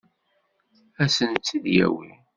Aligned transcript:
Ad 1.01 1.09
sent-tt-id-yawi? 1.15 2.09